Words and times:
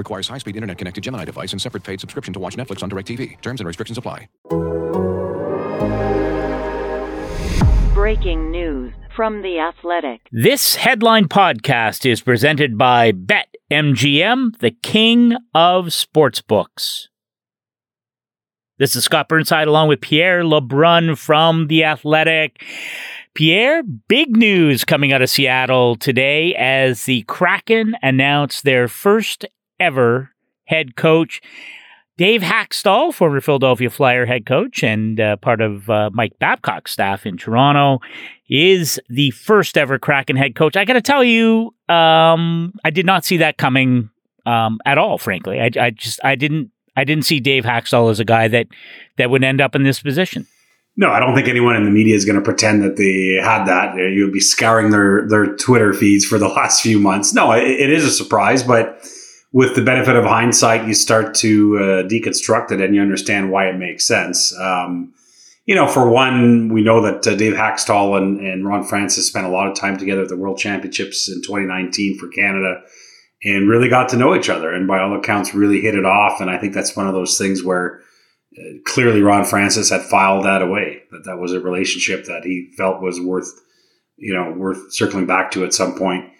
Requires 0.00 0.28
high-speed 0.28 0.56
internet-connected 0.56 1.04
Gemini 1.04 1.26
device 1.26 1.52
and 1.52 1.60
separate 1.60 1.84
paid 1.84 2.00
subscription 2.00 2.32
to 2.32 2.40
watch 2.40 2.56
Netflix 2.56 2.82
on 2.82 2.88
DirecTV. 2.88 3.38
Terms 3.42 3.60
and 3.60 3.66
restrictions 3.66 3.98
apply. 3.98 4.28
Breaking 7.92 8.50
news 8.50 8.94
from 9.14 9.42
The 9.42 9.58
Athletic. 9.58 10.22
This 10.32 10.76
headline 10.76 11.28
podcast 11.28 12.10
is 12.10 12.22
presented 12.22 12.78
by 12.78 13.12
BetMGM, 13.12 14.58
the 14.60 14.70
king 14.70 15.36
of 15.54 15.88
sportsbooks. 15.88 17.08
This 18.78 18.96
is 18.96 19.04
Scott 19.04 19.28
Burnside 19.28 19.68
along 19.68 19.88
with 19.88 20.00
Pierre 20.00 20.42
LeBrun 20.42 21.18
from 21.18 21.66
The 21.66 21.84
Athletic. 21.84 22.64
Pierre, 23.34 23.82
big 24.08 24.34
news 24.34 24.84
coming 24.86 25.12
out 25.12 25.20
of 25.20 25.28
Seattle 25.28 25.94
today 25.94 26.54
as 26.54 27.04
the 27.04 27.22
Kraken 27.24 27.94
announced 28.02 28.64
their 28.64 28.88
first 28.88 29.44
ever 29.80 30.30
head 30.64 30.94
coach. 30.94 31.40
Dave 32.16 32.42
Hakstol, 32.42 33.14
former 33.14 33.40
Philadelphia 33.40 33.88
Flyer 33.88 34.26
head 34.26 34.44
coach 34.44 34.84
and 34.84 35.18
uh, 35.18 35.36
part 35.36 35.62
of 35.62 35.88
uh, 35.88 36.10
Mike 36.12 36.38
Babcock's 36.38 36.92
staff 36.92 37.24
in 37.24 37.38
Toronto, 37.38 37.98
is 38.48 39.00
the 39.08 39.30
first 39.30 39.78
ever 39.78 39.98
Kraken 39.98 40.36
head 40.36 40.54
coach. 40.54 40.76
I 40.76 40.84
got 40.84 40.92
to 40.92 41.00
tell 41.00 41.24
you, 41.24 41.74
um, 41.88 42.74
I 42.84 42.90
did 42.90 43.06
not 43.06 43.24
see 43.24 43.38
that 43.38 43.56
coming 43.56 44.10
um, 44.44 44.80
at 44.84 44.98
all. 44.98 45.16
Frankly, 45.16 45.60
I, 45.60 45.70
I, 45.80 45.90
just 45.90 46.20
I 46.22 46.34
didn't 46.34 46.70
I 46.94 47.04
didn't 47.04 47.24
see 47.24 47.40
Dave 47.40 47.64
Hakstol 47.64 48.10
as 48.10 48.20
a 48.20 48.24
guy 48.24 48.48
that 48.48 48.66
that 49.16 49.30
would 49.30 49.42
end 49.42 49.62
up 49.62 49.74
in 49.74 49.82
this 49.82 50.02
position. 50.02 50.46
No, 50.96 51.10
I 51.10 51.20
don't 51.20 51.34
think 51.34 51.48
anyone 51.48 51.76
in 51.76 51.84
the 51.84 51.90
media 51.90 52.14
is 52.14 52.26
going 52.26 52.36
to 52.36 52.42
pretend 52.42 52.82
that 52.82 52.96
they 52.96 53.40
had 53.42 53.64
that. 53.64 53.96
You 53.96 54.24
would 54.24 54.34
be 54.34 54.40
scouring 54.40 54.90
their 54.90 55.26
their 55.26 55.56
Twitter 55.56 55.94
feeds 55.94 56.26
for 56.26 56.36
the 56.36 56.48
last 56.56 56.82
few 56.82 56.98
months. 57.00 57.32
No, 57.32 57.52
it, 57.52 57.62
it 57.62 57.90
is 57.90 58.04
a 58.04 58.10
surprise, 58.10 58.62
but 58.62 59.02
with 59.52 59.74
the 59.74 59.82
benefit 59.82 60.16
of 60.16 60.24
hindsight, 60.24 60.86
you 60.86 60.94
start 60.94 61.34
to 61.36 61.76
uh, 61.76 61.82
deconstruct 62.08 62.70
it 62.70 62.80
and 62.80 62.94
you 62.94 63.02
understand 63.02 63.50
why 63.50 63.66
it 63.66 63.76
makes 63.76 64.06
sense. 64.06 64.56
Um, 64.58 65.12
you 65.66 65.74
know, 65.74 65.86
for 65.86 66.08
one, 66.08 66.68
we 66.68 66.82
know 66.82 67.02
that 67.02 67.26
uh, 67.26 67.36
Dave 67.36 67.54
Hakstol 67.54 68.16
and, 68.16 68.40
and 68.40 68.66
Ron 68.66 68.84
Francis 68.84 69.26
spent 69.26 69.46
a 69.46 69.50
lot 69.50 69.68
of 69.68 69.76
time 69.76 69.96
together 69.96 70.22
at 70.22 70.28
the 70.28 70.36
World 70.36 70.58
Championships 70.58 71.28
in 71.28 71.42
2019 71.42 72.18
for 72.18 72.28
Canada 72.28 72.82
and 73.42 73.68
really 73.68 73.88
got 73.88 74.08
to 74.10 74.16
know 74.16 74.34
each 74.34 74.48
other. 74.48 74.72
And 74.72 74.86
by 74.86 75.00
all 75.00 75.16
accounts, 75.18 75.54
really 75.54 75.80
hit 75.80 75.94
it 75.94 76.04
off. 76.04 76.40
And 76.40 76.50
I 76.50 76.58
think 76.58 76.74
that's 76.74 76.96
one 76.96 77.08
of 77.08 77.14
those 77.14 77.38
things 77.38 77.64
where 77.64 78.00
uh, 78.58 78.62
clearly 78.84 79.22
Ron 79.22 79.44
Francis 79.44 79.90
had 79.90 80.02
filed 80.02 80.44
that 80.44 80.62
away, 80.62 81.02
that 81.10 81.24
that 81.24 81.38
was 81.38 81.52
a 81.52 81.60
relationship 81.60 82.24
that 82.26 82.44
he 82.44 82.72
felt 82.76 83.02
was 83.02 83.20
worth, 83.20 83.50
you 84.16 84.34
know, 84.34 84.52
worth 84.52 84.92
circling 84.92 85.26
back 85.26 85.50
to 85.52 85.64
at 85.64 85.74
some 85.74 85.96
point. 85.96 86.30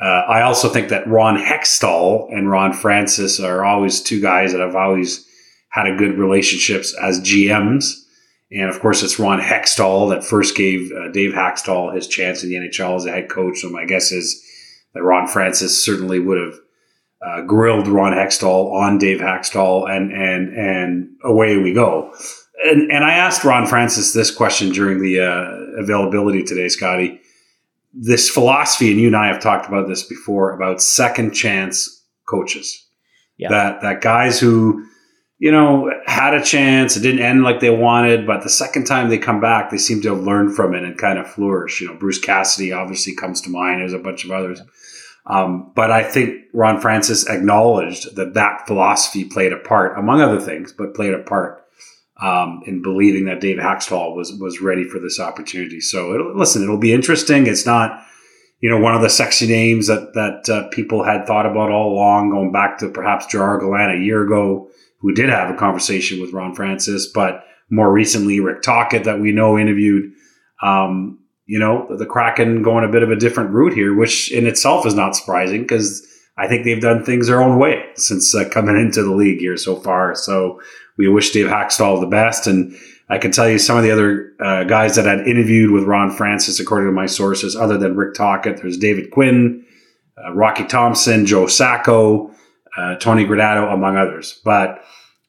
Uh, 0.00 0.24
I 0.28 0.42
also 0.42 0.68
think 0.68 0.88
that 0.88 1.06
Ron 1.06 1.36
Hextall 1.36 2.28
and 2.32 2.50
Ron 2.50 2.72
Francis 2.72 3.38
are 3.38 3.64
always 3.64 4.00
two 4.00 4.20
guys 4.20 4.52
that 4.52 4.60
I've 4.60 4.74
always 4.74 5.26
had 5.68 5.86
a 5.86 5.96
good 5.96 6.18
relationships 6.18 6.94
as 7.00 7.20
GMs. 7.20 8.02
And 8.50 8.68
of 8.68 8.80
course, 8.80 9.02
it's 9.02 9.18
Ron 9.18 9.40
Hextall 9.40 10.10
that 10.10 10.24
first 10.24 10.56
gave 10.56 10.92
uh, 10.92 11.10
Dave 11.12 11.32
Hakstol 11.32 11.94
his 11.94 12.06
chance 12.06 12.42
in 12.42 12.50
the 12.50 12.56
NHL 12.56 12.96
as 12.96 13.06
a 13.06 13.10
head 13.10 13.30
coach. 13.30 13.60
So 13.60 13.70
my 13.70 13.86
guess 13.86 14.12
is 14.12 14.44
that 14.92 15.02
Ron 15.02 15.26
Francis 15.26 15.82
certainly 15.82 16.18
would 16.18 16.38
have 16.38 16.54
uh, 17.24 17.42
grilled 17.42 17.88
Ron 17.88 18.12
Hextall 18.12 18.72
on 18.72 18.98
Dave 18.98 19.20
Hakstol, 19.20 19.88
and 19.88 20.12
and 20.12 20.54
and 20.54 21.08
away 21.24 21.56
we 21.56 21.72
go. 21.72 22.12
And 22.64 22.90
and 22.90 23.04
I 23.04 23.14
asked 23.14 23.44
Ron 23.44 23.66
Francis 23.66 24.12
this 24.12 24.30
question 24.30 24.70
during 24.70 25.00
the 25.00 25.20
uh, 25.20 25.80
availability 25.80 26.42
today, 26.42 26.68
Scotty 26.68 27.21
this 27.92 28.30
philosophy, 28.30 28.90
and 28.90 29.00
you 29.00 29.08
and 29.08 29.16
I 29.16 29.26
have 29.26 29.40
talked 29.40 29.66
about 29.66 29.88
this 29.88 30.02
before 30.02 30.52
about 30.52 30.82
second 30.82 31.32
chance 31.32 32.04
coaches. 32.26 32.86
Yeah. 33.36 33.48
That 33.50 33.82
that 33.82 34.00
guys 34.00 34.40
who, 34.40 34.86
you 35.38 35.50
know, 35.50 35.90
had 36.06 36.34
a 36.34 36.42
chance, 36.42 36.96
it 36.96 37.00
didn't 37.00 37.24
end 37.24 37.42
like 37.42 37.60
they 37.60 37.70
wanted, 37.70 38.26
but 38.26 38.42
the 38.42 38.50
second 38.50 38.84
time 38.84 39.08
they 39.08 39.18
come 39.18 39.40
back, 39.40 39.70
they 39.70 39.78
seem 39.78 40.00
to 40.02 40.14
have 40.14 40.24
learned 40.24 40.54
from 40.54 40.74
it 40.74 40.84
and 40.84 40.96
kind 40.96 41.18
of 41.18 41.28
flourish. 41.28 41.80
You 41.80 41.88
know, 41.88 41.94
Bruce 41.94 42.18
Cassidy 42.18 42.72
obviously 42.72 43.14
comes 43.14 43.40
to 43.42 43.50
mind. 43.50 43.80
There's 43.80 43.92
a 43.92 43.98
bunch 43.98 44.24
of 44.24 44.30
others. 44.30 44.62
Um, 45.26 45.72
but 45.74 45.90
I 45.90 46.02
think 46.02 46.46
Ron 46.52 46.80
Francis 46.80 47.28
acknowledged 47.28 48.16
that 48.16 48.34
that 48.34 48.66
philosophy 48.66 49.24
played 49.24 49.52
a 49.52 49.58
part, 49.58 49.96
among 49.96 50.20
other 50.20 50.40
things, 50.40 50.72
but 50.72 50.94
played 50.94 51.14
a 51.14 51.22
part 51.22 51.61
um, 52.22 52.62
in 52.66 52.82
believing 52.82 53.24
that 53.24 53.40
Dave 53.40 53.58
Hakstol 53.58 54.14
was 54.14 54.32
was 54.34 54.60
ready 54.60 54.84
for 54.84 54.98
this 55.00 55.18
opportunity. 55.18 55.80
So 55.80 56.14
it'll, 56.14 56.38
listen, 56.38 56.62
it'll 56.62 56.78
be 56.78 56.92
interesting. 56.92 57.46
It's 57.46 57.66
not 57.66 58.00
you 58.60 58.70
know 58.70 58.78
one 58.78 58.94
of 58.94 59.02
the 59.02 59.10
sexy 59.10 59.48
names 59.48 59.88
that 59.88 60.14
that 60.14 60.48
uh, 60.48 60.68
people 60.68 61.02
had 61.02 61.26
thought 61.26 61.46
about 61.46 61.70
all 61.70 61.92
along, 61.92 62.30
going 62.30 62.52
back 62.52 62.78
to 62.78 62.88
perhaps 62.88 63.26
Gerard 63.26 63.60
Gallant 63.60 64.00
a 64.00 64.04
year 64.04 64.22
ago, 64.22 64.70
who 65.00 65.12
did 65.12 65.28
have 65.28 65.52
a 65.52 65.58
conversation 65.58 66.20
with 66.20 66.32
Ron 66.32 66.54
Francis, 66.54 67.08
but 67.12 67.44
more 67.70 67.92
recently 67.92 68.38
Rick 68.38 68.62
Tocchet 68.62 69.04
that 69.04 69.20
we 69.20 69.32
know 69.32 69.58
interviewed. 69.58 70.12
Um, 70.62 71.18
you 71.46 71.58
know 71.58 71.88
the 71.98 72.06
Kraken 72.06 72.62
going 72.62 72.84
a 72.84 72.92
bit 72.92 73.02
of 73.02 73.10
a 73.10 73.16
different 73.16 73.50
route 73.50 73.74
here, 73.74 73.94
which 73.96 74.30
in 74.30 74.46
itself 74.46 74.86
is 74.86 74.94
not 74.94 75.16
surprising 75.16 75.62
because 75.62 76.06
I 76.38 76.48
think 76.48 76.64
they've 76.64 76.80
done 76.80 77.04
things 77.04 77.26
their 77.26 77.42
own 77.42 77.58
way 77.58 77.84
since 77.96 78.34
uh, 78.34 78.48
coming 78.48 78.76
into 78.76 79.02
the 79.02 79.12
league 79.12 79.40
here 79.40 79.56
so 79.56 79.76
far. 79.76 80.14
So 80.14 80.60
we 80.96 81.08
wish 81.08 81.30
Dave 81.30 81.46
Hakstol 81.46 82.00
the 82.00 82.06
best. 82.06 82.46
And 82.46 82.76
I 83.08 83.18
can 83.18 83.30
tell 83.30 83.48
you 83.48 83.58
some 83.58 83.76
of 83.76 83.82
the 83.82 83.90
other 83.90 84.32
uh, 84.40 84.64
guys 84.64 84.96
that 84.96 85.08
I'd 85.08 85.26
interviewed 85.26 85.70
with 85.70 85.84
Ron 85.84 86.10
Francis, 86.10 86.60
according 86.60 86.88
to 86.88 86.92
my 86.92 87.06
sources, 87.06 87.56
other 87.56 87.78
than 87.78 87.96
Rick 87.96 88.14
Tocchet, 88.14 88.58
there's 88.58 88.78
David 88.78 89.10
Quinn, 89.10 89.64
uh, 90.22 90.32
Rocky 90.32 90.64
Thompson, 90.64 91.26
Joe 91.26 91.46
Sacco, 91.46 92.30
uh, 92.76 92.96
Tony 92.96 93.24
Granato, 93.24 93.72
among 93.72 93.96
others. 93.96 94.40
But 94.44 94.82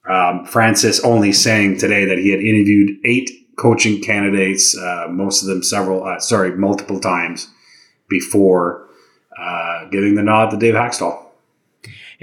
um, 0.09 0.45
Francis 0.45 0.99
only 1.03 1.31
saying 1.31 1.77
today 1.77 2.05
that 2.05 2.17
he 2.17 2.29
had 2.29 2.39
interviewed 2.39 2.97
eight 3.05 3.29
coaching 3.57 4.01
candidates, 4.01 4.77
uh, 4.77 5.07
most 5.09 5.41
of 5.41 5.47
them 5.47 5.63
several, 5.63 6.03
uh, 6.05 6.19
sorry, 6.19 6.55
multiple 6.57 6.99
times 6.99 7.49
before 8.09 8.87
uh, 9.39 9.85
giving 9.89 10.15
the 10.15 10.23
nod 10.23 10.49
to 10.49 10.57
Dave 10.57 10.73
Hakstol 10.73 11.22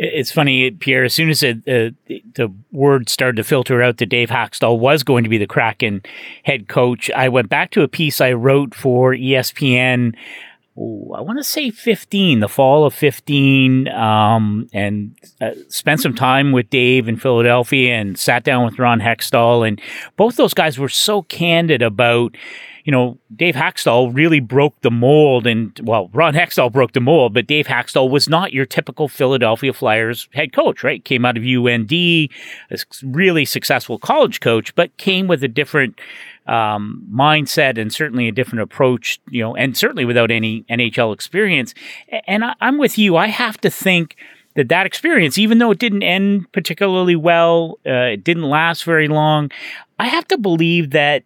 it's 0.03 0.33
funny, 0.33 0.71
Pierre. 0.71 1.05
As 1.05 1.13
soon 1.13 1.29
as 1.29 1.43
it, 1.43 1.59
uh, 1.69 1.91
the 2.35 2.51
word 2.73 3.11
started 3.11 3.37
to 3.37 3.45
filter 3.45 3.83
out 3.83 3.99
that 3.99 4.07
Dave 4.07 4.31
Hakstol 4.31 4.79
was 4.79 5.03
going 5.03 5.25
to 5.25 5.31
be 5.31 5.37
the 5.37 5.47
Kraken 5.47 6.01
head 6.43 6.69
coach, 6.69 7.11
I 7.11 7.29
went 7.29 7.51
back 7.51 7.71
to 7.73 7.83
a 7.83 7.89
piece 7.89 8.21
I 8.21 8.33
wrote 8.33 8.75
for 8.75 9.13
ESPN. 9.13 10.15
I 10.77 11.21
want 11.21 11.39
to 11.39 11.45
say 11.45 11.71
15, 11.71 12.41
the 12.41 12.49
fall 12.49 12.87
of 12.87 12.95
15, 12.95 13.89
um, 13.89 14.71
and 14.73 15.15
uh, 15.43 15.51
spent 15.69 16.01
some 16.01 16.15
time 16.15 16.53
with 16.53 16.71
Dave 16.71 17.07
in 17.07 17.19
Philadelphia 17.19 17.93
and 17.97 18.19
sat 18.19 18.43
down 18.43 18.65
with 18.65 18.79
Ron 18.79 19.01
Hextall. 19.01 19.69
And 19.69 19.83
both 20.17 20.37
those 20.37 20.55
guys 20.55 20.79
were 20.79 20.89
so 20.89 21.23
candid 21.23 21.83
about 21.83 22.37
you 22.85 22.93
know, 22.93 23.19
Dave 23.35 23.55
Hakstol 23.55 24.15
really 24.15 24.41
broke 24.41 24.81
the 24.81 24.91
mold, 24.91 25.47
and 25.47 25.79
well, 25.83 26.11
Ron 26.13 26.35
Hextall 26.35 26.73
broke 26.73 26.93
the 26.93 27.01
mold, 27.01 27.35
but 27.35 27.47
Dave 27.47 27.67
Hakstol 27.67 28.11
was 28.11 28.29
not 28.29 28.53
your 28.53 28.67
typical 28.67 29.09
Philadelphia 29.09 29.73
Flyers 29.73 30.29
head 30.33 30.53
coach, 30.53 30.83
right? 30.83 31.05
Came 31.05 31.25
out 31.25 31.37
of 31.37 31.45
UND, 31.45 31.93
a 31.93 32.29
really 33.03 33.45
successful 33.45 33.99
college 33.99 34.41
coach, 34.41 34.75
but 34.75 34.97
came 34.97 35.27
with 35.27 35.45
a 35.45 35.49
different 35.49 36.01
um, 36.47 37.07
mindset 37.13 37.79
and 37.79 37.93
certainly 37.93 38.29
a 38.29 38.33
different 38.33 38.63
approach, 38.63 39.21
you 39.29 39.43
know, 39.43 39.55
and 39.55 39.77
certainly 39.77 40.05
without 40.05 40.31
any 40.31 40.63
NHL 40.71 41.15
experience. 41.15 41.75
And 42.27 42.45
I, 42.45 42.55
I'm 42.61 42.79
with 42.79 42.99
you. 42.99 43.17
I 43.17 43.29
have 43.29 43.59
to 43.59 43.71
think 43.71 44.17
that 44.57 44.69
that 44.69 44.87
experience, 44.87 45.39
even 45.39 45.59
though 45.59 45.71
it 45.71 45.79
didn't 45.79 46.03
end 46.03 46.51
particularly 46.53 47.15
well, 47.15 47.79
uh, 47.87 48.15
it 48.15 48.25
didn't 48.25 48.43
last 48.43 48.85
very 48.85 49.07
long. 49.07 49.51
I 49.99 50.07
have 50.07 50.27
to 50.29 50.39
believe 50.39 50.91
that 50.91 51.23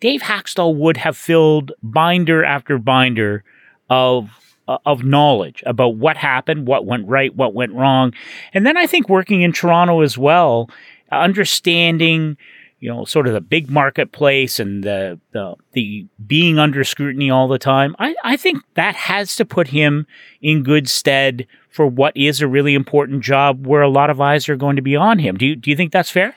Dave 0.00 0.22
Hakstol 0.22 0.76
would 0.76 0.98
have 0.98 1.16
filled 1.16 1.72
binder 1.82 2.44
after 2.44 2.78
binder 2.78 3.44
of 3.88 4.30
uh, 4.68 4.78
of 4.84 5.04
knowledge 5.04 5.62
about 5.64 5.96
what 5.96 6.16
happened, 6.16 6.66
what 6.66 6.84
went 6.84 7.06
right, 7.06 7.34
what 7.34 7.54
went 7.54 7.72
wrong, 7.72 8.12
and 8.52 8.66
then 8.66 8.76
I 8.76 8.86
think 8.86 9.08
working 9.08 9.42
in 9.42 9.52
Toronto 9.52 10.00
as 10.00 10.18
well, 10.18 10.68
understanding 11.12 12.36
you 12.80 12.88
know 12.88 13.04
sort 13.04 13.26
of 13.26 13.32
the 13.32 13.40
big 13.40 13.70
marketplace 13.70 14.60
and 14.60 14.84
the 14.84 15.18
the, 15.32 15.54
the 15.72 16.06
being 16.26 16.58
under 16.58 16.84
scrutiny 16.84 17.30
all 17.30 17.48
the 17.48 17.58
time. 17.58 17.96
I, 17.98 18.14
I 18.24 18.36
think 18.36 18.62
that 18.74 18.94
has 18.94 19.36
to 19.36 19.44
put 19.44 19.68
him 19.68 20.06
in 20.42 20.62
good 20.62 20.88
stead 20.88 21.46
for 21.70 21.86
what 21.86 22.16
is 22.16 22.40
a 22.40 22.48
really 22.48 22.74
important 22.74 23.22
job 23.22 23.66
where 23.66 23.82
a 23.82 23.88
lot 23.88 24.10
of 24.10 24.20
eyes 24.20 24.48
are 24.48 24.56
going 24.56 24.76
to 24.76 24.82
be 24.82 24.96
on 24.96 25.18
him. 25.18 25.36
Do 25.36 25.46
you 25.46 25.56
do 25.56 25.70
you 25.70 25.76
think 25.76 25.92
that's 25.92 26.10
fair? 26.10 26.34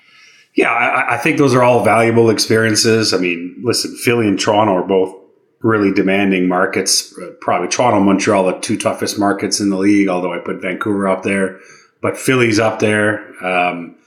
Yeah, 0.56 0.72
I, 0.72 1.16
I, 1.16 1.18
think 1.18 1.38
those 1.38 1.54
are 1.54 1.63
all 1.63 1.84
valuable 1.84 2.30
experiences. 2.30 3.13
I 3.13 3.18
mean, 3.18 3.62
listen, 3.63 3.96
Philly 3.96 4.28
and 4.28 4.40
Toronto 4.40 4.74
are 4.74 4.88
both 4.88 5.16
really 5.62 5.94
demanding 5.94 6.48
markets. 6.48 7.18
Uh, 7.18 7.31
probably 7.42 7.68
Toronto 7.68 7.98
and 7.98 8.06
Montreal, 8.06 8.46
the 8.46 8.60
two 8.60 8.78
toughest 8.78 9.19
markets 9.19 9.60
in 9.60 9.69
the 9.69 9.78
league, 9.78 10.07
although 10.07 10.34
I 10.34 10.40
put 10.40 10.62
Vancouver 10.62 11.07
up 11.07 11.24
there. 11.24 11.60
But 12.01 12.18
Philly's 12.18 12.60
up 12.60 12.80
there. 12.80 13.25
Um, 13.46 13.98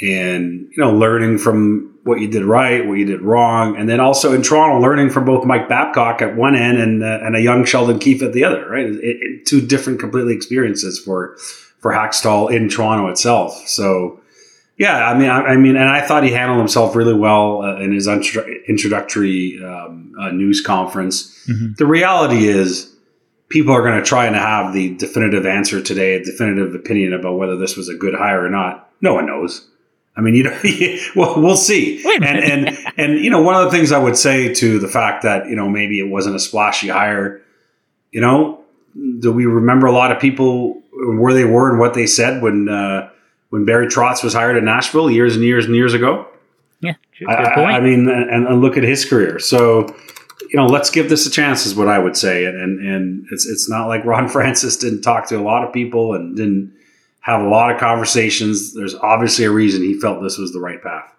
and, 0.00 0.68
you 0.70 0.78
know, 0.78 0.92
learning 0.92 1.38
from 1.38 1.94
what 2.02 2.20
you 2.20 2.28
did 2.28 2.44
right, 2.44 2.86
what 2.86 2.98
you 2.98 3.04
did 3.04 3.22
wrong. 3.22 3.76
And 3.76 3.88
then 3.88 4.00
also 4.00 4.32
in 4.32 4.42
Toronto, 4.42 4.80
learning 4.80 5.10
from 5.10 5.24
both 5.24 5.46
Mike 5.46 5.68
Babcock 5.68 6.20
at 6.20 6.36
one 6.36 6.56
end 6.56 6.78
and, 6.78 7.02
uh, 7.02 7.20
and 7.22 7.36
a 7.36 7.40
young 7.40 7.64
Sheldon 7.64 7.98
Keefe 7.98 8.22
at 8.22 8.32
the 8.32 8.44
other, 8.44 8.68
right? 8.68 8.86
It, 8.86 8.98
it, 9.02 9.46
two 9.46 9.60
different 9.60 10.00
completely 10.00 10.34
experiences 10.34 10.98
for, 10.98 11.36
for 11.78 11.92
Hakstol 11.92 12.52
in 12.52 12.68
Toronto 12.68 13.08
itself. 13.08 13.54
So, 13.68 14.20
yeah, 14.76 15.08
I 15.08 15.16
mean, 15.16 15.30
I, 15.30 15.40
I, 15.40 15.56
mean, 15.56 15.76
and 15.76 15.88
I 15.88 16.04
thought 16.04 16.24
he 16.24 16.30
handled 16.30 16.58
himself 16.58 16.96
really 16.96 17.14
well 17.14 17.62
uh, 17.62 17.76
in 17.76 17.92
his 17.92 18.08
introductory 18.08 19.62
um, 19.64 20.12
uh, 20.18 20.30
news 20.30 20.60
conference. 20.60 21.46
Mm-hmm. 21.48 21.74
The 21.78 21.86
reality 21.86 22.48
is, 22.48 22.92
people 23.48 23.72
are 23.72 23.82
going 23.82 23.98
to 23.98 24.04
try 24.04 24.26
and 24.26 24.34
have 24.34 24.72
the 24.72 24.96
definitive 24.96 25.46
answer 25.46 25.80
today, 25.80 26.14
a 26.16 26.24
definitive 26.24 26.74
opinion 26.74 27.12
about 27.12 27.38
whether 27.38 27.56
this 27.56 27.76
was 27.76 27.88
a 27.88 27.94
good 27.94 28.14
hire 28.14 28.44
or 28.44 28.50
not. 28.50 28.90
No 29.00 29.14
one 29.14 29.26
knows. 29.26 29.68
I 30.16 30.20
mean, 30.20 30.34
you 30.34 30.44
know, 30.44 30.60
well, 31.16 31.40
we'll 31.40 31.56
see. 31.56 32.02
And 32.16 32.24
and 32.24 32.78
and 32.96 33.18
you 33.20 33.30
know, 33.30 33.42
one 33.42 33.54
of 33.54 33.64
the 33.64 33.70
things 33.76 33.92
I 33.92 33.98
would 33.98 34.16
say 34.16 34.52
to 34.54 34.78
the 34.78 34.88
fact 34.88 35.22
that 35.22 35.48
you 35.48 35.56
know 35.56 35.68
maybe 35.68 36.00
it 36.00 36.08
wasn't 36.08 36.34
a 36.34 36.40
splashy 36.40 36.88
hire, 36.88 37.42
you 38.10 38.20
know, 38.20 38.62
do 39.20 39.32
we 39.32 39.46
remember 39.46 39.86
a 39.86 39.92
lot 39.92 40.10
of 40.10 40.20
people 40.20 40.82
where 40.92 41.32
they 41.32 41.44
were 41.44 41.70
and 41.70 41.78
what 41.78 41.94
they 41.94 42.06
said 42.06 42.42
when? 42.42 42.68
Uh, 42.68 43.10
when 43.54 43.64
Barry 43.64 43.86
Trotz 43.86 44.24
was 44.24 44.34
hired 44.34 44.56
in 44.56 44.64
Nashville 44.64 45.08
years 45.08 45.36
and 45.36 45.44
years 45.44 45.64
and 45.64 45.76
years 45.76 45.94
ago. 45.94 46.26
Yeah, 46.80 46.94
I, 47.28 47.34
I, 47.34 47.80
mean, 47.80 48.08
and, 48.08 48.48
and, 48.48 48.60
look 48.60 48.76
at 48.76 48.82
his 48.82 49.04
career. 49.04 49.38
So, 49.38 49.86
you 50.50 50.56
know, 50.56 50.66
let's 50.66 50.90
give 50.90 51.08
this 51.08 51.24
a 51.24 51.30
chance, 51.30 51.64
is 51.64 51.72
what 51.72 51.86
I 51.86 52.00
would 52.00 52.16
say. 52.16 52.46
And 52.46 52.60
and, 52.60 52.80
and 52.80 53.26
it's 53.30 53.46
it's 53.46 53.70
not 53.70 53.86
like 53.86 54.04
Ron 54.04 54.28
Francis 54.34 54.76
didn't 54.76 55.02
talk 55.02 55.28
to 55.28 55.38
a 55.38 55.40
lot 55.40 55.62
of 55.62 55.72
people 55.72 56.14
and 56.14 56.36
didn't 56.36 56.74
have 57.20 57.42
a 57.42 57.48
lot 57.48 57.72
of 57.72 57.78
conversations. 57.78 58.74
There's 58.74 58.96
obviously 58.96 59.44
a 59.44 59.52
reason 59.52 59.82
he 59.82 60.00
felt 60.00 60.20
this 60.20 60.36
was 60.36 60.52
the 60.52 60.58
right 60.58 60.82
path. 60.82 61.13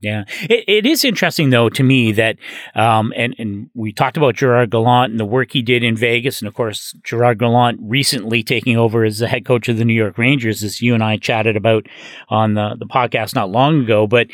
Yeah, 0.00 0.24
it, 0.42 0.64
it 0.68 0.86
is 0.86 1.04
interesting 1.04 1.50
though 1.50 1.68
to 1.70 1.82
me 1.82 2.12
that, 2.12 2.36
um, 2.76 3.12
and 3.16 3.34
and 3.36 3.68
we 3.74 3.92
talked 3.92 4.16
about 4.16 4.36
Gerard 4.36 4.70
Gallant 4.70 5.10
and 5.10 5.18
the 5.18 5.24
work 5.24 5.50
he 5.50 5.60
did 5.60 5.82
in 5.82 5.96
Vegas, 5.96 6.40
and 6.40 6.46
of 6.46 6.54
course 6.54 6.94
Gerard 7.02 7.40
Gallant 7.40 7.80
recently 7.82 8.44
taking 8.44 8.76
over 8.76 9.04
as 9.04 9.18
the 9.18 9.26
head 9.26 9.44
coach 9.44 9.68
of 9.68 9.76
the 9.76 9.84
New 9.84 9.94
York 9.94 10.16
Rangers, 10.16 10.62
as 10.62 10.80
you 10.80 10.94
and 10.94 11.02
I 11.02 11.16
chatted 11.16 11.56
about 11.56 11.86
on 12.28 12.54
the 12.54 12.76
the 12.78 12.86
podcast 12.86 13.34
not 13.34 13.50
long 13.50 13.80
ago. 13.82 14.06
But 14.06 14.28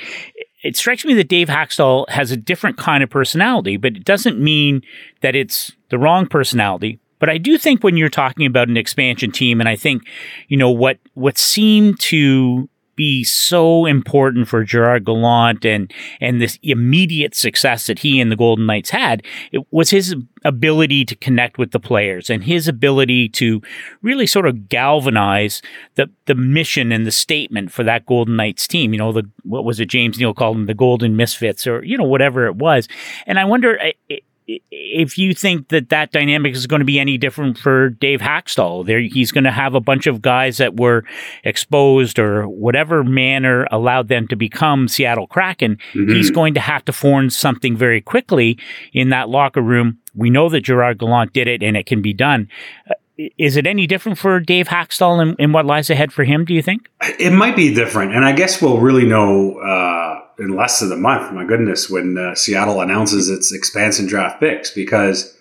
it 0.63 0.77
strikes 0.77 1.05
me 1.05 1.15
that 1.15 1.29
Dave 1.29 1.49
Hakstol 1.49 2.09
has 2.11 2.31
a 2.31 2.37
different 2.37 2.77
kind 2.77 3.03
of 3.03 3.09
personality, 3.09 3.79
but 3.79 3.97
it 3.97 4.05
doesn't 4.05 4.39
mean 4.39 4.83
that 5.23 5.35
it's 5.35 5.73
the 5.89 5.99
wrong 5.99 6.27
personality. 6.27 6.99
But 7.21 7.31
I 7.31 7.39
do 7.39 7.57
think 7.57 7.83
when 7.83 7.97
you're 7.97 8.11
talking 8.11 8.45
about 8.45 8.69
an 8.69 8.77
expansion 8.77 9.33
team, 9.33 9.61
and 9.61 9.69
I 9.69 9.77
think, 9.77 10.03
you 10.49 10.59
know, 10.59 10.71
what 10.71 10.99
what 11.15 11.39
seemed 11.39 12.01
to 12.01 12.69
be 12.97 13.25
so 13.25 13.87
important 13.87 14.49
for 14.49 14.65
Gerard 14.65 15.05
Gallant 15.05 15.65
and 15.65 15.93
and 16.21 16.41
this 16.41 16.59
immediate 16.63 17.35
success 17.35 17.87
that 17.87 18.01
he 18.01 18.21
and 18.21 18.31
the 18.31 18.37
Golden 18.37 18.67
Knights 18.67 18.91
had 18.91 19.23
it 19.53 19.67
was 19.71 19.91
his 19.91 20.15
ability 20.45 21.05
to 21.07 21.17
connect 21.17 21.59
with 21.59 21.71
the 21.71 21.81
players 21.81 22.29
and 22.29 22.45
his 22.45 22.69
ability 22.69 23.29
to 23.31 23.63
really 24.03 24.27
sort 24.27 24.47
of 24.47 24.69
galvanize 24.69 25.63
the 25.95 26.11
the 26.27 26.35
mission 26.35 26.93
and 26.93 27.07
the 27.07 27.13
statement 27.13 27.73
for 27.73 27.83
that 27.85 28.07
Golden 28.07 28.37
Knights 28.37 28.69
team. 28.69 28.93
You 28.93 28.99
know, 28.99 29.13
the 29.13 29.29
what 29.43 29.65
was 29.65 29.81
it 29.81 29.87
James 29.87 30.19
Neal 30.19 30.35
called 30.35 30.57
them 30.57 30.67
the 30.67 30.75
Golden 30.75 31.17
Misfits 31.17 31.67
or 31.67 31.85
you 31.85 31.97
know 31.97 32.05
whatever 32.05 32.47
it 32.47 32.57
was. 32.57 32.89
And 33.27 33.39
I 33.39 33.45
wonder. 33.45 33.79
It, 34.09 34.25
if 34.47 35.17
you 35.17 35.35
think 35.35 35.69
that 35.69 35.89
that 35.89 36.13
dynamic 36.13 36.55
is 36.55 36.67
going 36.67 36.81
to 36.81 36.87
be 36.87 37.01
any 37.01 37.17
different 37.17 37.57
for 37.57 37.91
Dave 37.91 38.21
Hakstol, 38.21 38.87
there 38.87 39.01
he's 39.01 39.33
going 39.33 39.45
to 39.45 39.51
have 39.51 39.75
a 39.75 39.81
bunch 39.81 40.07
of 40.07 40.21
guys 40.21 40.59
that 40.59 40.77
were 40.77 41.05
exposed 41.45 42.19
or 42.19 42.47
whatever 42.47 43.03
manner 43.03 43.67
allowed 43.71 44.09
them 44.09 44.29
to 44.29 44.37
become 44.37 44.87
Seattle 44.87 45.27
Kraken. 45.27 45.79
Mm-hmm. 45.95 46.15
He's 46.15 46.31
going 46.31 46.55
to 46.55 46.61
have 46.61 46.85
to 46.85 46.93
form 46.93 47.31
something 47.31 47.77
very 47.77 48.01
quickly 48.01 48.59
in 48.93 49.09
that 49.11 49.31
locker 49.31 49.63
room. 49.63 49.99
We 50.15 50.31
know 50.31 50.49
that 50.51 50.61
Gerard 50.61 50.99
Gallant 50.99 51.33
did 51.33 51.49
it, 51.49 51.63
and 51.63 51.77
it 51.77 51.87
can 51.87 52.03
be 52.03 52.13
done. 52.13 52.49
Uh, 52.89 52.95
is 53.39 53.57
it 53.57 53.65
any 53.65 53.87
different 53.87 54.19
for 54.19 54.41
Dave 54.41 54.67
Hakstol 54.69 55.23
and, 55.23 55.37
and, 55.39 55.55
what 55.55 55.65
lies 55.65 55.89
ahead 55.89 56.13
for 56.13 56.25
him? 56.25 56.45
Do 56.45 56.53
you 56.53 56.63
think 56.63 56.89
it 57.01 57.33
might 57.33 57.55
be 57.55 57.73
different? 57.73 58.13
And 58.13 58.25
I 58.25 58.33
guess 58.33 58.61
we'll 58.61 58.79
really 58.79 59.07
know. 59.07 59.59
Uh 59.59 60.24
in 60.39 60.55
less 60.57 60.81
than 60.81 60.93
a 60.93 60.97
month. 60.97 61.33
My 61.33 61.45
goodness, 61.45 61.89
when 61.89 62.19
uh, 62.19 62.35
Seattle 62.35 62.81
announces 62.81 63.29
its 63.29 63.53
expansion 63.53 64.07
draft 64.07 64.41
picks, 64.41 64.71
because 64.71 65.35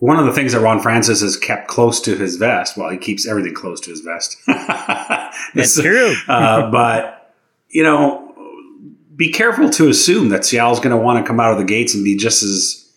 one 0.00 0.18
of 0.18 0.24
the 0.26 0.32
things 0.32 0.52
that 0.52 0.60
Ron 0.60 0.80
Francis 0.80 1.20
has 1.20 1.36
kept 1.36 1.68
close 1.68 2.00
to 2.02 2.16
his 2.16 2.36
vest. 2.36 2.76
Well, 2.76 2.88
he 2.90 2.96
keeps 2.96 3.28
everything 3.28 3.54
close 3.54 3.80
to 3.82 3.90
his 3.90 4.00
vest. 4.00 4.36
That's 4.46 5.80
true. 5.80 6.14
uh, 6.28 6.70
but 6.70 7.34
you 7.68 7.82
know, 7.82 8.34
be 9.14 9.30
careful 9.30 9.70
to 9.70 9.88
assume 9.88 10.30
that 10.30 10.44
Seattle's 10.44 10.80
going 10.80 10.96
to 10.96 11.02
want 11.02 11.24
to 11.24 11.28
come 11.28 11.38
out 11.38 11.52
of 11.52 11.58
the 11.58 11.64
gates 11.64 11.94
and 11.94 12.02
be 12.02 12.16
just 12.16 12.42
as 12.42 12.90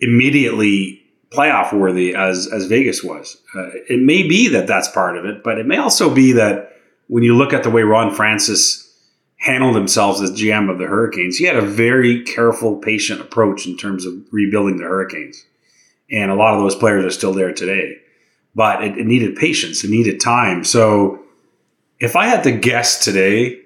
immediately 0.00 1.02
playoff 1.30 1.72
worthy 1.72 2.14
as 2.14 2.46
as 2.52 2.66
Vegas 2.66 3.02
was. 3.02 3.38
Uh, 3.56 3.70
it 3.88 4.00
may 4.00 4.22
be 4.22 4.48
that 4.48 4.66
that's 4.66 4.88
part 4.88 5.16
of 5.16 5.24
it, 5.24 5.42
but 5.42 5.58
it 5.58 5.66
may 5.66 5.78
also 5.78 6.14
be 6.14 6.32
that 6.32 6.76
when 7.08 7.22
you 7.22 7.36
look 7.36 7.54
at 7.54 7.62
the 7.62 7.70
way 7.70 7.82
Ron 7.82 8.14
Francis 8.14 8.91
handled 9.42 9.74
themselves 9.74 10.20
as 10.20 10.30
GM 10.30 10.70
of 10.70 10.78
the 10.78 10.86
Hurricanes, 10.86 11.36
he 11.36 11.44
had 11.44 11.56
a 11.56 11.62
very 11.62 12.22
careful, 12.22 12.76
patient 12.76 13.20
approach 13.20 13.66
in 13.66 13.76
terms 13.76 14.06
of 14.06 14.14
rebuilding 14.30 14.76
the 14.76 14.84
Hurricanes. 14.84 15.44
And 16.10 16.30
a 16.30 16.34
lot 16.34 16.54
of 16.54 16.60
those 16.60 16.76
players 16.76 17.04
are 17.04 17.10
still 17.10 17.32
there 17.32 17.52
today. 17.52 17.96
But 18.54 18.84
it, 18.84 18.98
it 18.98 19.06
needed 19.06 19.34
patience, 19.34 19.82
it 19.82 19.90
needed 19.90 20.20
time. 20.20 20.62
So 20.62 21.22
if 21.98 22.14
I 22.14 22.26
had 22.26 22.44
to 22.44 22.52
guess 22.52 23.04
today, 23.04 23.60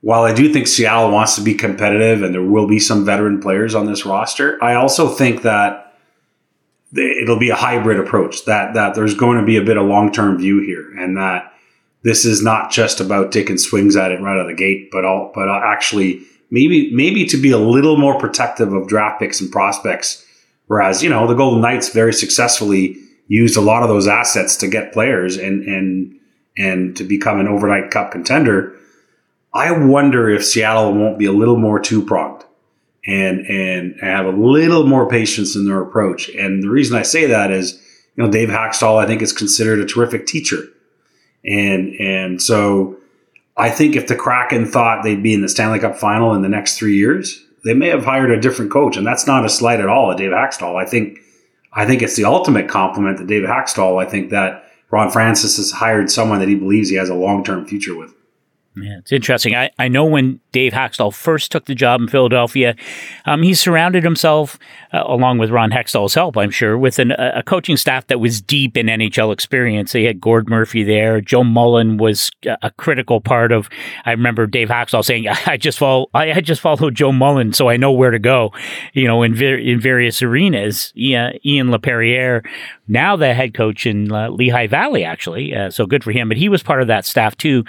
while 0.00 0.22
I 0.22 0.32
do 0.32 0.52
think 0.52 0.68
Seattle 0.68 1.10
wants 1.10 1.34
to 1.34 1.42
be 1.42 1.54
competitive 1.54 2.22
and 2.22 2.32
there 2.32 2.42
will 2.42 2.68
be 2.68 2.78
some 2.78 3.04
veteran 3.04 3.40
players 3.40 3.74
on 3.74 3.86
this 3.86 4.06
roster, 4.06 4.62
I 4.62 4.74
also 4.74 5.08
think 5.08 5.42
that 5.42 5.96
it'll 6.94 7.38
be 7.38 7.50
a 7.50 7.56
hybrid 7.56 7.98
approach. 7.98 8.44
That 8.44 8.74
that 8.74 8.94
there's 8.94 9.14
going 9.14 9.38
to 9.38 9.44
be 9.44 9.56
a 9.56 9.62
bit 9.62 9.76
of 9.76 9.86
long 9.86 10.12
term 10.12 10.38
view 10.38 10.60
here, 10.60 10.90
and 10.98 11.16
that 11.16 11.49
this 12.02 12.24
is 12.24 12.42
not 12.42 12.70
just 12.70 13.00
about 13.00 13.32
taking 13.32 13.58
swings 13.58 13.96
at 13.96 14.10
it 14.10 14.20
right 14.20 14.34
out 14.34 14.40
of 14.40 14.46
the 14.46 14.54
gate, 14.54 14.90
but 14.90 15.04
all, 15.04 15.30
but 15.34 15.48
actually 15.48 16.22
maybe 16.50 16.92
maybe 16.94 17.24
to 17.26 17.36
be 17.36 17.50
a 17.50 17.58
little 17.58 17.96
more 17.96 18.18
protective 18.18 18.72
of 18.72 18.88
draft 18.88 19.20
picks 19.20 19.40
and 19.40 19.50
prospects. 19.52 20.24
Whereas 20.66 21.02
you 21.02 21.10
know 21.10 21.26
the 21.26 21.34
Golden 21.34 21.60
Knights 21.60 21.90
very 21.90 22.12
successfully 22.12 22.96
used 23.28 23.56
a 23.56 23.60
lot 23.60 23.82
of 23.82 23.88
those 23.88 24.08
assets 24.08 24.56
to 24.58 24.68
get 24.68 24.92
players 24.92 25.36
and 25.36 25.62
and 25.64 26.18
and 26.56 26.96
to 26.96 27.04
become 27.04 27.38
an 27.38 27.48
overnight 27.48 27.90
cup 27.90 28.12
contender. 28.12 28.74
I 29.52 29.72
wonder 29.72 30.28
if 30.30 30.44
Seattle 30.44 30.94
won't 30.94 31.18
be 31.18 31.26
a 31.26 31.32
little 31.32 31.58
more 31.58 31.80
two 31.80 32.04
pronged 32.04 32.44
and 33.06 33.40
and 33.46 33.94
have 34.00 34.26
a 34.26 34.30
little 34.30 34.86
more 34.86 35.08
patience 35.08 35.54
in 35.54 35.66
their 35.66 35.82
approach. 35.82 36.28
And 36.30 36.62
the 36.62 36.70
reason 36.70 36.96
I 36.96 37.02
say 37.02 37.26
that 37.26 37.50
is, 37.50 37.74
you 38.16 38.24
know, 38.24 38.30
Dave 38.30 38.48
Hakstol 38.48 38.96
I 38.96 39.06
think 39.06 39.20
is 39.20 39.32
considered 39.32 39.80
a 39.80 39.86
terrific 39.86 40.26
teacher 40.26 40.64
and 41.44 41.94
and 42.00 42.42
so 42.42 42.96
I 43.56 43.70
think 43.70 43.96
if 43.96 44.06
the 44.06 44.16
Kraken 44.16 44.66
thought 44.66 45.02
they'd 45.02 45.22
be 45.22 45.34
in 45.34 45.42
the 45.42 45.48
Stanley 45.48 45.78
Cup 45.78 45.96
final 45.96 46.34
in 46.34 46.42
the 46.42 46.48
next 46.48 46.78
three 46.78 46.96
years, 46.96 47.44
they 47.64 47.74
may 47.74 47.88
have 47.88 48.04
hired 48.04 48.30
a 48.30 48.40
different 48.40 48.70
coach. 48.70 48.96
And 48.96 49.06
that's 49.06 49.26
not 49.26 49.44
a 49.44 49.48
slight 49.48 49.80
at 49.80 49.88
all 49.88 50.10
at 50.10 50.18
Dave 50.18 50.30
Hakstol. 50.30 50.76
I 50.76 50.86
think 50.86 51.18
I 51.72 51.86
think 51.86 52.02
it's 52.02 52.16
the 52.16 52.24
ultimate 52.24 52.68
compliment 52.68 53.18
to 53.18 53.26
Dave 53.26 53.42
Hakstol. 53.42 54.02
I 54.02 54.08
think 54.08 54.30
that 54.30 54.64
Ron 54.90 55.10
Francis 55.10 55.56
has 55.56 55.70
hired 55.70 56.10
someone 56.10 56.40
that 56.40 56.48
he 56.48 56.54
believes 56.54 56.88
he 56.88 56.96
has 56.96 57.10
a 57.10 57.14
long 57.14 57.44
term 57.44 57.66
future 57.66 57.96
with. 57.96 58.14
Yeah, 58.76 58.98
it's 58.98 59.10
interesting. 59.10 59.56
I, 59.56 59.70
I 59.80 59.88
know 59.88 60.04
when 60.04 60.38
Dave 60.52 60.72
Hakstol 60.72 61.12
first 61.12 61.50
took 61.50 61.64
the 61.64 61.74
job 61.74 62.00
in 62.00 62.06
Philadelphia, 62.06 62.76
um, 63.24 63.42
he 63.42 63.52
surrounded 63.52 64.04
himself, 64.04 64.60
uh, 64.92 65.02
along 65.06 65.38
with 65.38 65.50
Ron 65.50 65.72
Hextall's 65.72 66.14
help, 66.14 66.36
I'm 66.36 66.52
sure, 66.52 66.78
with 66.78 67.00
an, 67.00 67.10
a 67.10 67.42
coaching 67.42 67.76
staff 67.76 68.06
that 68.06 68.20
was 68.20 68.40
deep 68.40 68.76
in 68.76 68.86
NHL 68.86 69.32
experience. 69.32 69.90
They 69.90 70.04
had 70.04 70.20
Gord 70.20 70.48
Murphy 70.48 70.84
there. 70.84 71.20
Joe 71.20 71.42
Mullen 71.42 71.96
was 71.96 72.30
a 72.62 72.70
critical 72.70 73.20
part 73.20 73.50
of. 73.50 73.68
I 74.04 74.12
remember 74.12 74.46
Dave 74.46 74.68
Hakstol 74.68 75.04
saying, 75.04 75.26
"I 75.46 75.56
just 75.56 75.78
follow, 75.78 76.06
I, 76.14 76.32
I 76.32 76.40
just 76.40 76.60
follow 76.60 76.90
Joe 76.90 77.10
Mullen, 77.10 77.52
so 77.52 77.68
I 77.68 77.76
know 77.76 77.90
where 77.90 78.12
to 78.12 78.20
go." 78.20 78.52
You 78.92 79.08
know, 79.08 79.24
in 79.24 79.34
ver- 79.34 79.58
in 79.58 79.80
various 79.80 80.22
arenas. 80.22 80.92
Ian, 80.96 81.32
Ian 81.44 81.68
Laperriere, 81.68 82.46
now 82.86 83.16
the 83.16 83.34
head 83.34 83.52
coach 83.52 83.84
in 83.84 84.12
uh, 84.12 84.28
Lehigh 84.30 84.68
Valley, 84.68 85.04
actually, 85.04 85.54
uh, 85.54 85.70
so 85.70 85.86
good 85.86 86.04
for 86.04 86.12
him. 86.12 86.28
But 86.28 86.36
he 86.36 86.48
was 86.48 86.62
part 86.62 86.82
of 86.82 86.88
that 86.88 87.04
staff 87.04 87.36
too 87.36 87.64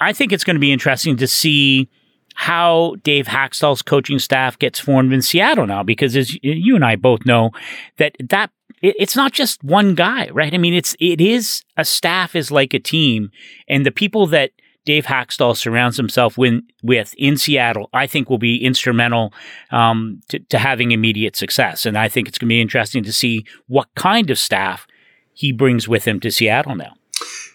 I 0.00 0.12
think 0.12 0.32
it's 0.32 0.44
going 0.44 0.56
to 0.56 0.60
be 0.60 0.72
interesting 0.72 1.16
to 1.16 1.26
see 1.26 1.88
how 2.34 2.96
Dave 3.02 3.26
Hakstol's 3.26 3.82
coaching 3.82 4.18
staff 4.18 4.58
gets 4.58 4.78
formed 4.78 5.12
in 5.12 5.22
Seattle 5.22 5.66
now, 5.66 5.82
because 5.82 6.16
as 6.16 6.36
you 6.42 6.74
and 6.74 6.84
I 6.84 6.96
both 6.96 7.26
know, 7.26 7.50
that 7.98 8.16
that 8.30 8.50
it's 8.80 9.14
not 9.14 9.32
just 9.32 9.62
one 9.62 9.94
guy, 9.94 10.28
right? 10.30 10.52
I 10.52 10.58
mean, 10.58 10.74
it's 10.74 10.96
it 10.98 11.20
is 11.20 11.62
a 11.76 11.84
staff 11.84 12.34
is 12.34 12.50
like 12.50 12.74
a 12.74 12.78
team, 12.78 13.30
and 13.68 13.84
the 13.84 13.90
people 13.90 14.26
that 14.28 14.50
Dave 14.84 15.06
Hakstol 15.06 15.56
surrounds 15.56 15.96
himself 15.96 16.36
with, 16.36 16.60
with 16.82 17.14
in 17.16 17.36
Seattle, 17.36 17.88
I 17.92 18.06
think 18.06 18.28
will 18.28 18.38
be 18.38 18.56
instrumental 18.56 19.32
um, 19.70 20.20
to, 20.28 20.40
to 20.40 20.58
having 20.58 20.90
immediate 20.90 21.36
success. 21.36 21.86
And 21.86 21.96
I 21.96 22.08
think 22.08 22.26
it's 22.26 22.38
going 22.38 22.48
to 22.48 22.54
be 22.54 22.60
interesting 22.60 23.04
to 23.04 23.12
see 23.12 23.46
what 23.68 23.88
kind 23.94 24.28
of 24.28 24.38
staff 24.38 24.86
he 25.34 25.52
brings 25.52 25.86
with 25.86 26.04
him 26.04 26.18
to 26.20 26.32
Seattle 26.32 26.74
now. 26.74 26.94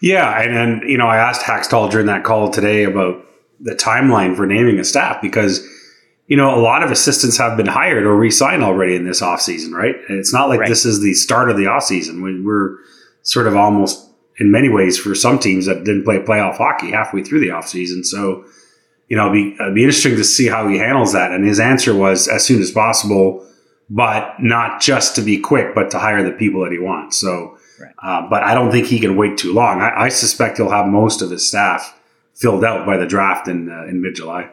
Yeah, 0.02 0.42
and 0.42 0.56
then 0.56 0.82
you 0.88 0.98
know 0.98 1.08
I 1.08 1.18
asked 1.18 1.42
Hakstol 1.42 1.90
during 1.90 2.08
that 2.08 2.24
call 2.24 2.50
today 2.50 2.84
about 2.84 3.26
the 3.60 3.74
timeline 3.74 4.36
for 4.36 4.46
naming 4.46 4.80
a 4.80 4.84
staff 4.84 5.22
because 5.22 5.66
you 6.28 6.38
know 6.38 6.56
a 6.56 6.62
lot 6.62 6.84
of 6.84 6.92
assistants 6.92 7.38
have 7.38 7.58
been 7.58 7.68
hired 7.68 8.04
or 8.04 8.16
re-signed 8.16 8.64
already 8.64 8.96
in 8.96 9.06
this 9.06 9.22
offseason, 9.22 9.72
right? 9.72 9.96
And 10.08 10.20
it's 10.20 10.34
not 10.34 10.50
like 10.50 10.60
right. 10.60 10.70
this 10.70 10.86
is 10.86 11.02
the 11.02 11.14
start 11.14 11.50
of 11.50 11.58
the 11.58 11.66
offseason. 11.66 12.22
We, 12.24 12.42
we're 12.42 12.78
sort 13.24 13.48
of 13.48 13.56
almost 13.56 14.08
in 14.40 14.52
many 14.52 14.70
ways 14.70 14.98
for 14.98 15.16
some 15.16 15.40
teams 15.40 15.66
that 15.66 15.84
didn't 15.84 16.04
play 16.04 16.20
playoff 16.20 16.58
hockey 16.58 16.92
halfway 16.92 17.24
through 17.24 17.40
the 17.40 17.48
offseason. 17.48 18.06
So, 18.06 18.46
you 19.08 19.18
know, 19.18 19.32
it'd 19.32 19.34
be, 19.34 19.56
it'd 19.62 19.76
be 19.76 19.84
interesting 19.84 20.16
to 20.16 20.24
see 20.24 20.48
how 20.48 20.68
he 20.68 20.78
handles 20.78 21.14
that. 21.14 21.32
And 21.32 21.46
his 21.46 21.60
answer 21.60 21.96
was 21.96 22.28
as 22.28 22.46
soon 22.46 22.62
as 22.62 22.72
possible, 22.72 23.46
but 23.90 24.36
not 24.40 24.82
just 24.82 25.16
to 25.16 25.22
be 25.22 25.40
quick, 25.40 25.74
but 25.74 25.90
to 25.92 26.00
hire 26.00 26.24
the 26.24 26.32
people 26.32 26.64
that 26.64 26.72
he 26.72 26.80
wants. 26.80 27.18
So, 27.18 27.58
right. 27.80 27.94
uh, 28.02 28.28
but 28.30 28.44
I 28.44 28.54
don't 28.54 28.72
think 28.72 28.88
he 28.88 29.00
can 29.00 29.16
wait 29.16 29.38
too 29.38 29.54
long. 29.54 29.82
I, 29.82 30.04
I, 30.04 30.10
suspect 30.10 30.58
he'll 30.58 30.70
have 30.70 30.88
most 30.88 31.22
of 31.22 31.30
his 31.30 31.48
staff 31.48 31.98
filled 32.34 32.64
out 32.64 32.86
by 32.86 32.98
the 32.98 33.06
draft 33.06 33.48
in 33.48 33.70
uh, 33.70 33.86
in 33.86 34.02
mid 34.02 34.16
July. 34.16 34.50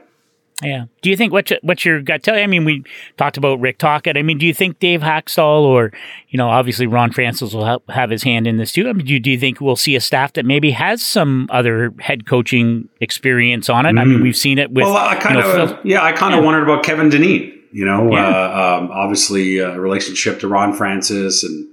Yeah. 0.63 0.85
Do 1.03 1.11
you 1.11 1.17
think 1.17 1.33
what's 1.33 1.53
what's 1.63 1.85
your 1.85 2.01
gut 2.01 2.23
tell 2.23 2.37
you? 2.37 2.43
I 2.43 2.47
mean, 2.47 2.65
we 2.65 2.85
talked 3.17 3.37
about 3.37 3.61
Rick 3.61 3.79
Tocchet. 3.79 4.17
I 4.17 4.23
mean, 4.23 4.39
do 4.39 4.47
you 4.47 4.55
think 4.55 4.79
Dave 4.79 5.01
Hakstol 5.01 5.63
or 5.63 5.93
you 6.29 6.37
know, 6.37 6.49
obviously 6.49 6.87
Ron 6.87 7.11
Francis 7.11 7.53
will 7.53 7.65
help, 7.65 7.91
have 7.91 8.11
his 8.11 8.23
hand 8.23 8.47
in 8.47 8.57
this 8.57 8.71
too? 8.71 8.89
I 8.89 8.93
mean, 8.93 9.05
do 9.05 9.13
you, 9.13 9.21
do 9.21 9.31
you 9.31 9.39
think 9.39 9.61
we'll 9.61 9.75
see 9.75 9.97
a 9.97 10.01
staff 10.01 10.35
that 10.35 10.47
maybe 10.47 10.71
has 10.71 11.05
some 11.05 11.49
other 11.51 11.93
head 11.99 12.27
coaching 12.27 12.89
experience 13.01 13.69
on 13.69 13.85
it? 13.85 13.93
Mm. 13.93 14.01
I 14.01 14.05
mean, 14.05 14.19
mm. 14.21 14.23
we've 14.23 14.37
seen 14.37 14.59
it 14.59 14.71
with. 14.71 14.85
Well, 14.85 14.97
I 14.97 15.17
kind 15.17 15.37
you 15.37 15.43
know, 15.43 15.63
of 15.63 15.71
Phil, 15.71 15.81
yeah, 15.85 16.03
I 16.03 16.13
kind 16.13 16.35
of 16.35 16.41
yeah. 16.41 16.47
wondered 16.47 16.63
about 16.63 16.85
Kevin 16.85 17.09
Dineen. 17.09 17.53
You 17.73 17.85
know, 17.85 18.13
yeah. 18.13 18.29
uh, 18.29 18.79
um, 18.79 18.91
obviously 18.93 19.59
a 19.59 19.79
relationship 19.81 20.39
to 20.41 20.49
Ron 20.49 20.73
Francis, 20.73 21.43
and 21.43 21.69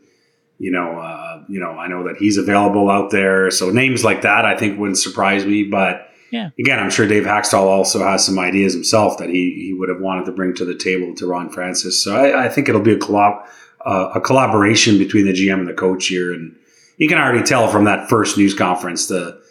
you 0.58 0.72
know, 0.72 1.00
uh, 1.00 1.31
you 1.48 1.60
know, 1.60 1.72
I 1.72 1.88
know 1.88 2.04
that 2.04 2.18
he's 2.18 2.38
available 2.38 2.90
out 2.90 3.12
there. 3.12 3.52
So 3.52 3.70
names 3.70 4.04
like 4.04 4.22
that, 4.22 4.46
I 4.46 4.58
think, 4.58 4.80
wouldn't 4.80 4.98
surprise 4.98 5.46
me, 5.46 5.64
but 5.64 6.08
yeah. 6.32 6.50
Again, 6.58 6.80
I'm 6.80 6.90
sure 6.90 7.08
Dave 7.08 7.24
Hakstol 7.24 7.64
also 7.64 8.00
has 8.00 8.26
some 8.26 8.40
ideas 8.40 8.74
himself 8.74 9.18
that 9.18 9.30
he, 9.30 9.66
he 9.66 9.76
would 9.78 9.90
have 9.90 10.00
wanted 10.00 10.26
to 10.26 10.32
bring 10.32 10.54
to 10.56 10.66
the 10.66 10.76
table 10.76 11.14
to 11.16 11.28
Ron 11.28 11.50
Francis. 11.50 12.02
So 12.02 12.16
I, 12.16 12.46
I 12.46 12.50
think 12.50 12.70
it'll 12.70 12.82
be 12.82 12.94
a 12.94 12.98
collab, 12.98 13.46
uh, 13.86 14.12
a 14.16 14.22
collaboration 14.22 14.98
between 14.98 15.26
the 15.26 15.34
GM 15.34 15.60
and 15.60 15.68
the 15.68 15.74
coach 15.74 16.08
here, 16.08 16.34
and 16.34 16.56
you 16.98 17.10
can 17.10 17.18
already 17.18 17.44
tell 17.44 17.68
from 17.68 17.84
that 17.84 18.10
first 18.10 18.38
news 18.38 18.54
conference 18.54 19.08
the 19.08 19.42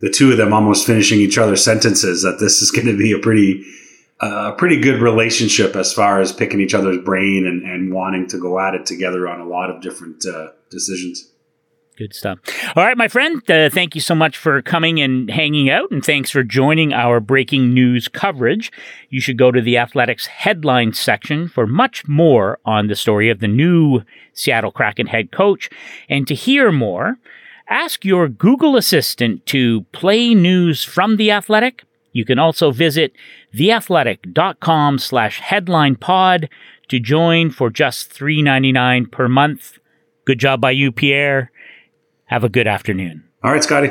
the 0.00 0.10
two 0.10 0.30
of 0.30 0.36
them 0.36 0.52
almost 0.52 0.86
finishing 0.86 1.18
each 1.18 1.38
other's 1.38 1.64
sentences 1.64 2.22
that 2.22 2.36
this 2.38 2.60
is 2.60 2.70
going 2.70 2.86
to 2.86 2.98
be 2.98 3.12
a 3.12 3.18
pretty 3.18 3.64
a 4.20 4.24
uh, 4.24 4.52
pretty 4.52 4.80
good 4.80 5.00
relationship 5.00 5.76
as 5.76 5.92
far 5.92 6.20
as 6.20 6.32
picking 6.32 6.60
each 6.60 6.74
other's 6.74 6.98
brain 7.04 7.46
and, 7.46 7.62
and 7.62 7.92
wanting 7.92 8.26
to 8.26 8.38
go 8.38 8.58
at 8.58 8.74
it 8.74 8.86
together 8.86 9.28
on 9.28 9.40
a 9.40 9.46
lot 9.46 9.70
of 9.70 9.82
different 9.82 10.24
uh, 10.26 10.48
decisions. 10.70 11.30
Good 11.96 12.14
stuff. 12.14 12.40
All 12.76 12.84
right, 12.84 12.96
my 12.96 13.08
friend, 13.08 13.42
uh, 13.50 13.70
thank 13.70 13.94
you 13.94 14.02
so 14.02 14.14
much 14.14 14.36
for 14.36 14.60
coming 14.60 15.00
and 15.00 15.30
hanging 15.30 15.70
out, 15.70 15.90
and 15.90 16.04
thanks 16.04 16.30
for 16.30 16.42
joining 16.42 16.92
our 16.92 17.20
breaking 17.20 17.72
news 17.72 18.06
coverage. 18.06 18.70
You 19.08 19.18
should 19.18 19.38
go 19.38 19.50
to 19.50 19.62
the 19.62 19.78
Athletics 19.78 20.26
headline 20.26 20.92
section 20.92 21.48
for 21.48 21.66
much 21.66 22.06
more 22.06 22.58
on 22.66 22.88
the 22.88 22.96
story 22.96 23.30
of 23.30 23.40
the 23.40 23.48
new 23.48 24.02
Seattle 24.34 24.72
Kraken 24.72 25.06
head 25.06 25.32
coach. 25.32 25.70
And 26.06 26.28
to 26.28 26.34
hear 26.34 26.70
more, 26.70 27.16
ask 27.66 28.04
your 28.04 28.28
Google 28.28 28.76
Assistant 28.76 29.46
to 29.46 29.84
play 29.92 30.34
news 30.34 30.84
from 30.84 31.16
The 31.16 31.30
Athletic. 31.30 31.84
You 32.12 32.26
can 32.26 32.38
also 32.38 32.72
visit 32.72 33.14
theathletic.com 33.54 34.98
slash 34.98 35.40
headline 35.40 35.96
pod 35.96 36.50
to 36.88 37.00
join 37.00 37.50
for 37.50 37.70
just 37.70 38.12
$3.99 38.12 39.10
per 39.10 39.28
month. 39.28 39.78
Good 40.26 40.40
job 40.40 40.60
by 40.60 40.72
you, 40.72 40.92
Pierre. 40.92 41.50
Have 42.26 42.42
a 42.42 42.48
good 42.48 42.66
afternoon. 42.66 43.22
All 43.44 43.52
right, 43.52 43.62
Scotty. 43.62 43.90